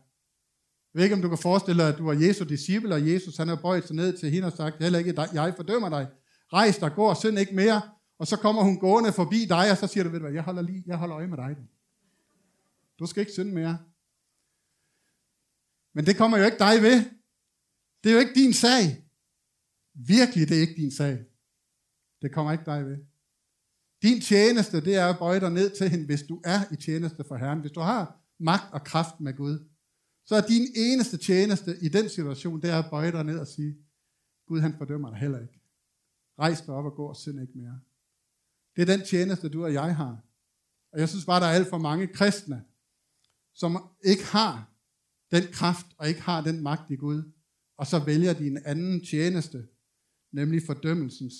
[0.94, 3.36] Jeg ved ikke, om du kan forestille dig, at du er Jesu disciple, og Jesus
[3.36, 6.08] han har bøjet sig ned til hende og sagt, heller ikke dig, jeg fordømmer dig.
[6.52, 7.82] Rejs dig, gå og synd ikke mere.
[8.18, 10.42] Og så kommer hun gående forbi dig, og så siger du, ved du hvad, jeg
[10.42, 11.56] holder, lige, jeg holder øje med dig.
[12.98, 13.78] Du skal ikke synde mere.
[15.94, 17.04] Men det kommer jo ikke dig ved.
[18.04, 19.04] Det er jo ikke din sag.
[19.94, 21.24] Virkelig, det er ikke din sag.
[22.22, 22.98] Det kommer ikke dig ved.
[24.02, 27.24] Din tjeneste, det er at bøje dig ned til hende, hvis du er i tjeneste
[27.24, 27.60] for Herren.
[27.60, 29.68] Hvis du har magt og kraft med Gud,
[30.24, 33.46] så er din eneste tjeneste i den situation, det er at bøje dig ned og
[33.46, 33.76] sige,
[34.46, 35.60] Gud han fordømmer dig heller ikke.
[36.38, 37.80] Rejs dig op og gå og synd ikke mere.
[38.76, 40.22] Det er den tjeneste, du og jeg har.
[40.92, 42.64] Og jeg synes bare, der er alt for mange kristne,
[43.56, 44.72] som ikke har
[45.30, 47.32] den kraft og ikke har den magt i Gud,
[47.78, 49.66] og så vælger de en anden tjeneste,
[50.32, 51.34] nemlig fordømmelsens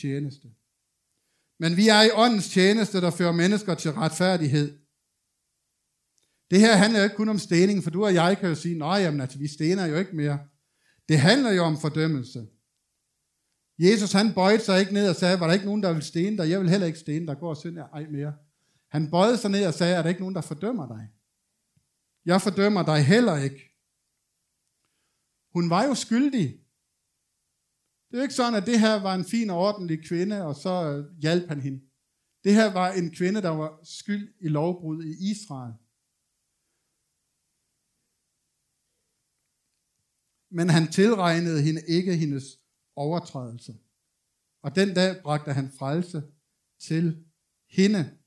[0.00, 0.48] tjeneste.
[1.58, 4.78] Men vi er i åndens tjeneste, der fører mennesker til retfærdighed.
[6.50, 8.78] Det her handler jo ikke kun om stening, for du og jeg kan jo sige,
[8.78, 10.38] nej, jamen, altså, vi stener jo ikke mere.
[11.08, 12.46] Det handler jo om fordømmelse.
[13.78, 16.36] Jesus han bøjede sig ikke ned og sagde, var der ikke nogen, der vil stene
[16.38, 16.50] dig?
[16.50, 18.34] Jeg vil heller ikke stene dig, går og synd ej mere.
[18.88, 21.08] Han bøjede sig ned og sagde, er der ikke nogen, der fordømmer dig?
[22.24, 23.68] Jeg fordømmer dig heller ikke.
[25.52, 26.64] Hun var jo skyldig.
[28.08, 30.56] Det er jo ikke sådan, at det her var en fin og ordentlig kvinde, og
[30.56, 31.80] så øh, hjalp han hende.
[32.44, 35.74] Det her var en kvinde, der var skyld i lovbrud i Israel.
[40.50, 42.44] Men han tilregnede hende ikke hendes
[42.96, 43.78] overtrædelse.
[44.62, 46.22] Og den dag bragte han frelse
[46.78, 47.26] til
[47.70, 48.17] hende.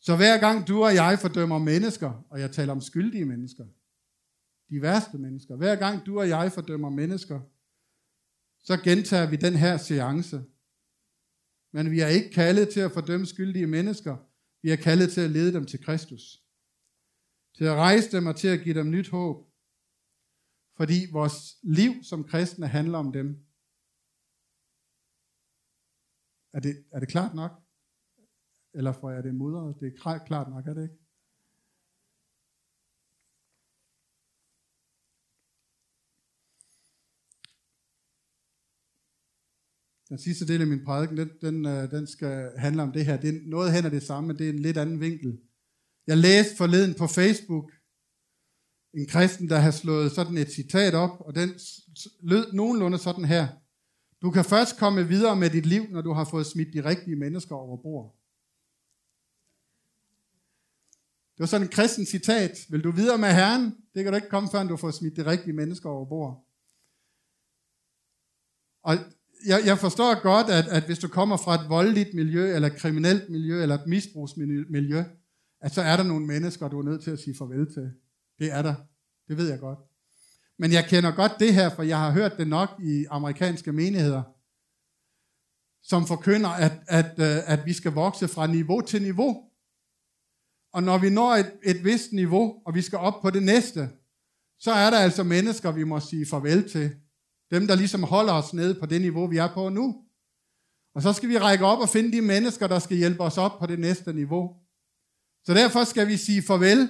[0.00, 3.66] Så hver gang du og jeg fordømmer mennesker, og jeg taler om skyldige mennesker,
[4.70, 7.40] de værste mennesker, hver gang du og jeg fordømmer mennesker,
[8.58, 10.44] så gentager vi den her seance.
[11.72, 14.16] Men vi er ikke kaldet til at fordømme skyldige mennesker.
[14.62, 16.42] Vi er kaldet til at lede dem til Kristus.
[17.56, 19.36] Til at rejse dem og til at give dem nyt håb.
[20.76, 23.28] Fordi vores liv som kristne handler om dem.
[26.52, 27.52] Er det, er det klart nok?
[28.74, 29.80] Eller får jeg det mudret?
[29.80, 30.94] Det er klart nok, er det ikke?
[40.08, 43.16] Den sidste del af min prædiken, den, den, øh, den skal handle om det her.
[43.20, 45.40] Det er noget hen af det samme, men det er en lidt anden vinkel.
[46.06, 47.72] Jeg læste forleden på Facebook
[48.94, 51.50] en kristen, der har slået sådan et citat op, og den
[52.22, 53.48] lød nogenlunde sådan her.
[54.22, 57.16] Du kan først komme videre med dit liv, når du har fået smidt de rigtige
[57.16, 58.19] mennesker over bord.
[61.40, 62.66] Det var sådan en kristen citat.
[62.68, 63.76] Vil du videre med Herren?
[63.94, 66.46] Det kan du ikke komme, før du får smidt det rigtige mennesker over bord.
[68.82, 68.94] Og
[69.46, 72.76] jeg, jeg forstår godt, at, at hvis du kommer fra et voldeligt miljø, eller et
[72.76, 75.04] kriminelt miljø, eller et misbrugsmiljø,
[75.60, 77.90] at så er der nogle mennesker, du er nødt til at sige farvel til.
[78.38, 78.74] Det er der.
[79.28, 79.78] Det ved jeg godt.
[80.58, 84.22] Men jeg kender godt det her, for jeg har hørt det nok i amerikanske menigheder,
[85.82, 89.49] som forkynder, at, at, øh, at vi skal vokse fra niveau til niveau.
[90.72, 93.88] Og når vi når et, et vist niveau, og vi skal op på det næste,
[94.58, 96.90] så er der altså mennesker, vi må sige farvel til.
[97.50, 100.04] Dem, der ligesom holder os nede på det niveau, vi er på nu.
[100.94, 103.58] Og så skal vi række op og finde de mennesker, der skal hjælpe os op
[103.58, 104.56] på det næste niveau.
[105.44, 106.88] Så derfor skal vi sige farvel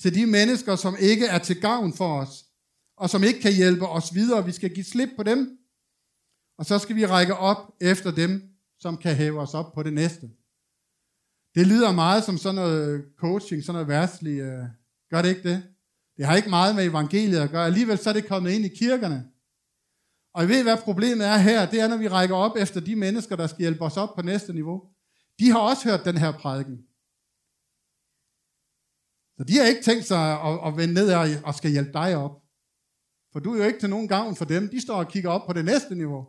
[0.00, 2.44] til de mennesker, som ikke er til gavn for os,
[2.96, 4.44] og som ikke kan hjælpe os videre.
[4.44, 5.58] Vi skal give slip på dem,
[6.58, 8.42] og så skal vi række op efter dem,
[8.78, 10.30] som kan hæve os op på det næste.
[11.54, 14.38] Det lyder meget som sådan noget coaching, sådan noget værtslig.
[14.40, 14.64] Øh,
[15.10, 15.62] gør det ikke det?
[16.16, 17.66] Det har ikke meget med evangeliet at gøre.
[17.66, 19.30] Alligevel så er det kommet ind i kirkerne.
[20.34, 21.70] Og I ved, hvad problemet er her?
[21.70, 24.22] Det er, når vi rækker op efter de mennesker, der skal hjælpe os op på
[24.22, 24.82] næste niveau.
[25.38, 26.76] De har også hørt den her prædiken.
[29.36, 31.08] Så de har ikke tænkt sig at, at vende ned
[31.44, 32.42] og skal hjælpe dig op.
[33.32, 34.68] For du er jo ikke til nogen gavn for dem.
[34.68, 36.22] De står og kigger op på det næste niveau.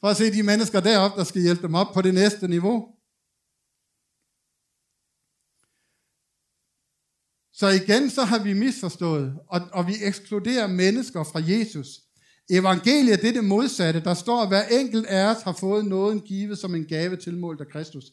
[0.00, 2.88] For at se de mennesker deroppe, der skal hjælpe dem op på det næste niveau.
[7.52, 11.88] Så igen, så har vi misforstået, og, og vi ekskluderer mennesker fra Jesus.
[12.50, 14.00] Evangeliet det er det modsatte.
[14.00, 17.60] Der står, at hver enkelt af os har fået nåden givet som en gave tilmålt
[17.60, 18.04] af Kristus.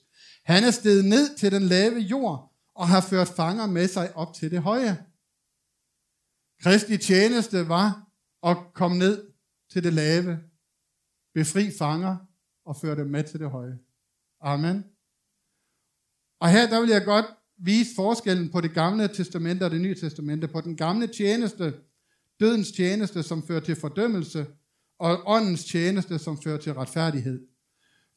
[0.45, 4.34] Han er steget ned til den lave jord og har ført fanger med sig op
[4.34, 5.06] til det høje.
[6.63, 8.08] Kristi tjeneste var
[8.43, 9.28] at komme ned
[9.71, 10.39] til det lave,
[11.34, 12.17] befri fanger
[12.65, 13.80] og føre dem med til det høje.
[14.41, 14.86] Amen.
[16.41, 17.25] Og her der vil jeg godt
[17.60, 20.48] vise forskellen på det gamle testamente og det nye testamente.
[20.48, 21.74] På den gamle tjeneste,
[22.39, 24.45] dødens tjeneste, som fører til fordømmelse,
[25.00, 27.39] og åndens tjeneste, som fører til retfærdighed.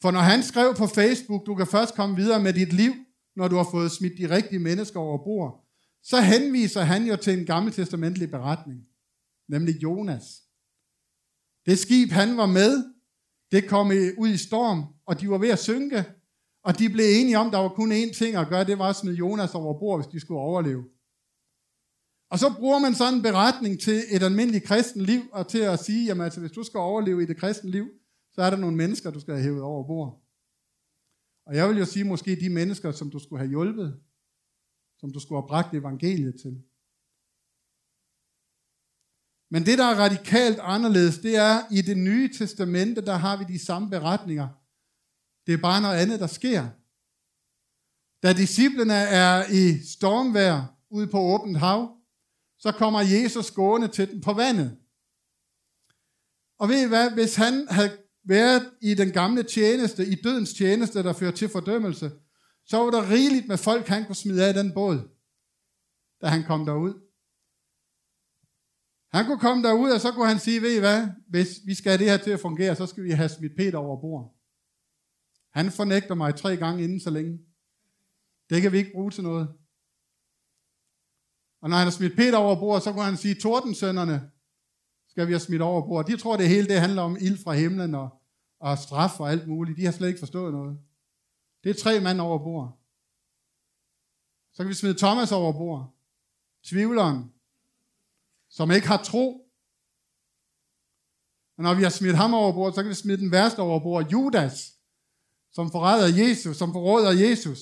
[0.03, 2.93] For når han skrev på Facebook, du kan først komme videre med dit liv,
[3.37, 5.69] når du har fået smidt de rigtige mennesker over bord,
[6.03, 8.81] så henviser han jo til en gammeltestamentlig beretning,
[9.49, 10.25] nemlig Jonas.
[11.67, 12.85] Det skib, han var med,
[13.53, 13.87] det kom
[14.19, 16.05] ud i storm, og de var ved at synke,
[16.63, 18.89] og de blev enige om, at der var kun én ting at gøre, det var
[18.89, 20.85] at smide Jonas over bord, hvis de skulle overleve.
[22.31, 25.79] Og så bruger man sådan en beretning til et almindeligt kristen liv, og til at
[25.79, 27.87] sige, jamen altså, hvis du skal overleve i det kristne liv,
[28.31, 30.23] så er der nogle mennesker, du skal have hævet over bord.
[31.47, 34.01] Og jeg vil jo sige, måske de mennesker, som du skulle have hjulpet,
[34.99, 36.63] som du skulle have bragt evangeliet til.
[39.51, 43.45] Men det, der er radikalt anderledes, det er, i det nye testamente, der har vi
[43.45, 44.49] de samme beretninger.
[45.47, 46.69] Det er bare noget andet, der sker.
[48.23, 51.97] Da disciplene er i stormvær ude på åbent hav,
[52.59, 54.79] så kommer Jesus gående til dem på vandet.
[56.59, 61.03] Og ved I hvad, hvis han havde været i den gamle tjeneste, i dødens tjeneste,
[61.03, 62.11] der fører til fordømmelse,
[62.65, 64.99] så var der rigeligt med folk, han kunne smide af den båd,
[66.21, 66.95] da han kom derud.
[69.13, 71.91] Han kunne komme derud, og så kunne han sige, ved I hvad, hvis vi skal
[71.91, 74.32] have det her til at fungere, så skal vi have smidt Peter over bord.
[75.53, 77.39] Han fornægter mig tre gange inden så længe.
[78.51, 79.49] Det kan vi ikke bruge til noget.
[81.61, 84.31] Og når han har smidt Peter over bord, så kunne han sige, tordensønderne
[85.09, 86.07] skal vi have smidt over bord.
[86.07, 88.23] De tror, det hele det handler om ild fra himlen og,
[88.61, 89.79] og straf og alt muligt.
[89.79, 90.79] De har slet ikke forstået noget.
[91.65, 92.79] Det er tre mand over bord.
[94.53, 95.95] Så kan vi smide Thomas over bord.
[96.63, 97.33] Tvivleren,
[98.49, 99.49] som ikke har tro.
[101.57, 103.81] Og når vi har smidt ham over bord, så kan vi smide den værste over
[103.81, 104.11] bord.
[104.13, 104.72] Judas,
[105.53, 107.59] som forræder Jesus, som forråder Jesus.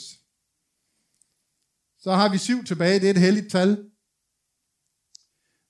[1.98, 3.90] Så har vi syv tilbage, det er et helligt tal.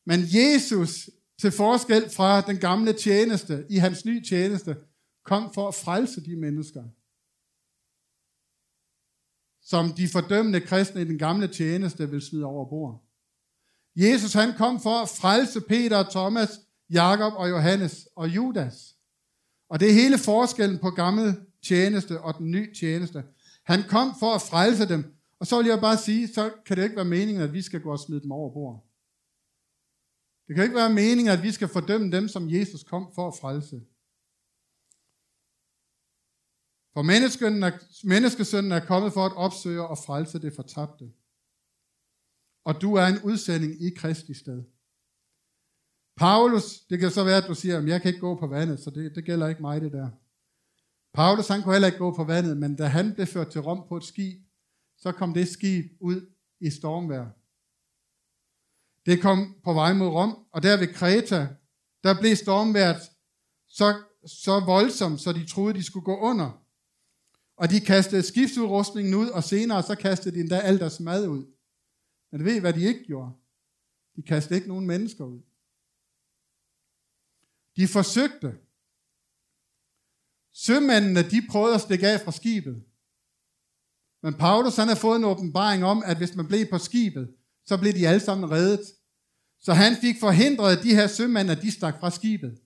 [0.06, 4.76] Men Jesus, til forskel fra den gamle tjeneste, i hans nye tjeneste,
[5.24, 6.85] kom for at frelse de mennesker,
[9.62, 13.04] som de fordømmende kristne i den gamle tjeneste vil smide over bord.
[13.96, 18.96] Jesus han kom for at frelse Peter, Thomas, Jakob og Johannes og Judas.
[19.68, 23.24] Og det er hele forskellen på gammel tjeneste og den nye tjeneste.
[23.64, 25.16] Han kom for at frelse dem.
[25.38, 27.80] Og så vil jeg bare sige, så kan det ikke være meningen, at vi skal
[27.80, 28.86] gå og smide dem over bord.
[30.48, 33.34] Det kan ikke være meningen, at vi skal fordømme dem, som Jesus kom for at
[33.40, 33.80] frelse.
[36.94, 37.02] For
[38.06, 41.12] menneskesønnen er kommet for at opsøge og frelse det fortabte.
[42.64, 44.64] Og du er en udsending i Kristi sted.
[46.16, 48.80] Paulus, det kan så være, at du siger, at jeg kan ikke gå på vandet,
[48.80, 50.11] så det, det gælder ikke mig det der.
[51.12, 53.88] Paulus han kunne heller ikke gå på vandet, men da han blev ført til Rom
[53.88, 54.42] på et skib,
[54.96, 57.30] så kom det skib ud i stormvejr.
[59.06, 61.48] Det kom på vej mod Rom, og der ved Kreta,
[62.04, 63.02] der blev stormværet
[63.68, 66.64] så, så voldsomt, så de troede, de skulle gå under.
[67.56, 71.46] Og de kastede skibsudrustningen ud, og senere så kastede de endda alt deres mad ud.
[72.32, 73.32] Men ved I, hvad de ikke gjorde?
[74.16, 75.40] De kastede ikke nogen mennesker ud.
[77.76, 78.58] De forsøgte.
[80.55, 82.84] Sømændene, de prøvede at stikke af fra skibet.
[84.22, 87.34] Men Paulus han har fået en åbenbaring om, at hvis man blev på skibet,
[87.64, 88.80] så blev de alle sammen reddet.
[89.61, 92.61] Så han fik forhindret, at de her sømænd, at de stak fra skibet.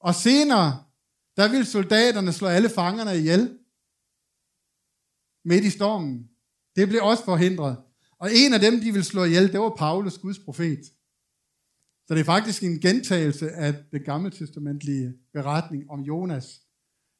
[0.00, 0.84] Og senere,
[1.36, 3.58] der ville soldaterne slå alle fangerne ihjel.
[5.44, 6.30] Midt i stormen.
[6.76, 7.76] Det blev også forhindret.
[8.18, 10.84] Og en af dem, de ville slå ihjel, det var Paulus, Guds profet.
[12.06, 16.46] Så det er faktisk en gentagelse af det gamle testamentlige beretning om Jonas.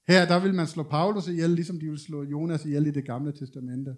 [0.08, 3.04] Her, der vil man slå Paulus ihjel, ligesom de vil slå Jonas ihjel i det
[3.04, 3.96] gamle testamente.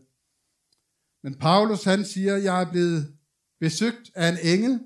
[1.23, 3.19] Men Paulus, han siger, jeg er blevet
[3.61, 4.81] besøgt af en engel.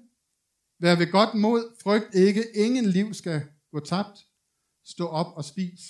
[0.79, 4.27] Vær ved godt mod, frygt ikke, ingen liv skal gå tabt.
[4.85, 5.81] Stå op og spis.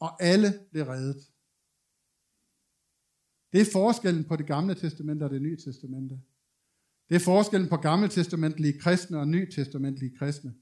[0.00, 1.20] Og alle blev reddet.
[3.52, 6.20] Det er forskellen på det gamle testamente og det nye testamente.
[7.08, 10.54] Det er forskellen på gammeltestamentlige kristne og nytestamentlige kristne.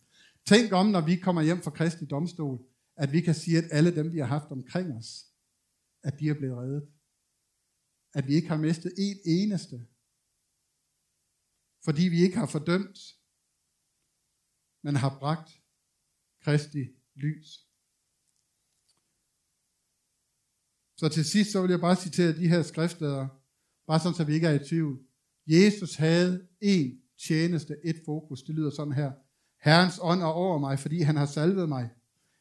[0.46, 2.58] Tænk om, når vi kommer hjem fra Kristi domstol,
[2.96, 5.10] at vi kan sige, at alle dem, vi har haft omkring os,
[6.02, 6.92] at de er blevet reddet.
[8.14, 9.86] At vi ikke har mistet en eneste.
[11.84, 12.98] Fordi vi ikke har fordømt,
[14.82, 15.50] men har bragt
[16.44, 16.84] Kristi
[17.14, 17.48] lys.
[20.96, 23.28] Så til sidst, så vil jeg bare citere de her skriftsteder,
[23.86, 25.06] bare sådan, så vi ikke er i tvivl.
[25.46, 28.42] Jesus havde en tjeneste, et fokus.
[28.42, 29.12] Det lyder sådan her.
[29.62, 31.90] Herrens ånd er over mig, fordi han har salvet mig.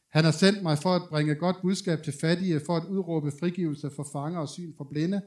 [0.08, 3.90] Han har sendt mig for at bringe godt budskab til fattige, for at udråbe frigivelse
[3.96, 5.22] for fanger og syn for blinde,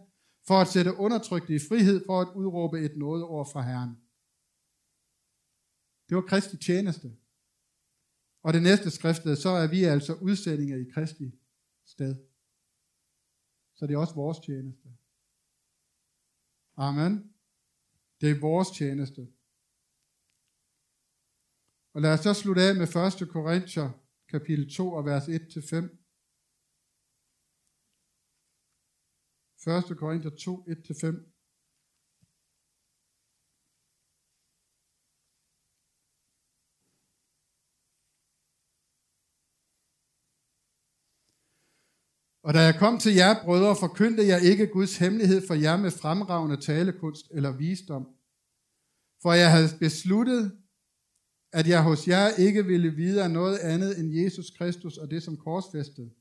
[0.48, 3.90] for at sætte undertrykte i frihed, for at udråbe et nådeord fra Herren.
[6.10, 7.18] Det var Kristi tjeneste.
[8.44, 11.32] Og det næste skriftet, så er vi altså udsendinger i Kristi
[11.86, 12.16] sted.
[13.76, 14.88] Så det er også vores tjeneste.
[16.78, 17.34] Amen.
[18.22, 19.28] Det er vores tjeneste.
[21.94, 22.88] Og lad os så slutte af med
[23.22, 23.30] 1.
[23.30, 23.90] Korinther,
[24.30, 25.34] kapitel 2 og vers 1-5.
[29.92, 29.98] 1.
[29.98, 31.34] Korinther 2, 1-5.
[42.46, 45.92] Og da jeg kom til jer, brødre, forkyndte jeg ikke Guds hemmelighed for jer med
[45.92, 48.06] fremragende talekunst eller visdom.
[49.22, 50.63] For jeg havde besluttet,
[51.54, 55.24] at jeg hos jer ikke ville vide af noget andet end Jesus Kristus og det
[55.24, 56.12] som korsfæstet.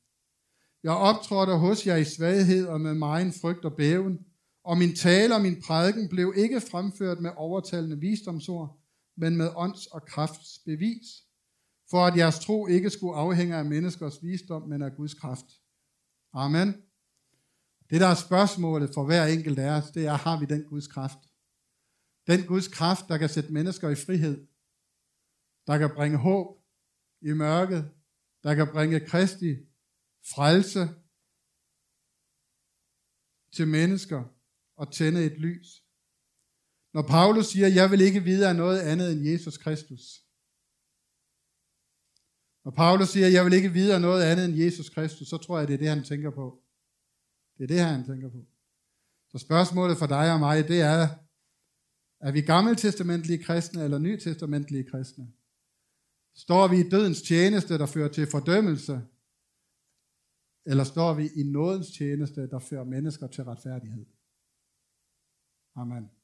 [0.82, 4.18] Jeg optrådte hos jer i svaghed og med megen frygt og bæven,
[4.64, 8.80] og min tale og min prædiken blev ikke fremført med overtalende visdomsord,
[9.16, 11.06] men med ånds og krafts bevis,
[11.90, 15.46] for at jeres tro ikke skulle afhænge af menneskers visdom, men af Guds kraft.
[16.32, 16.74] Amen.
[17.90, 20.86] Det, der er spørgsmålet for hver enkelt af os, det er, har vi den Guds
[20.86, 21.18] kraft?
[22.26, 24.46] Den Guds kraft, der kan sætte mennesker i frihed,
[25.66, 26.46] der kan bringe håb
[27.20, 27.90] i mørket,
[28.42, 29.56] der kan bringe Kristi
[30.34, 30.88] frelse
[33.52, 34.24] til mennesker
[34.76, 35.68] og tænde et lys.
[36.94, 40.04] Når Paulus siger, jeg vil ikke vide af noget andet end Jesus Kristus.
[42.64, 45.58] Når Paulus siger, jeg vil ikke vide af noget andet end Jesus Kristus, så tror
[45.58, 46.62] jeg, det er det, han tænker på.
[47.56, 48.46] Det er det, han tænker på.
[49.30, 51.02] Så spørgsmålet for dig og mig, det er,
[52.20, 55.32] er vi gammeltestamentlige kristne eller nytestamentlige kristne?
[56.34, 59.00] Står vi i dødens tjeneste, der fører til fordømmelse?
[60.66, 64.06] Eller står vi i nådens tjeneste, der fører mennesker til retfærdighed?
[65.74, 66.21] Amen.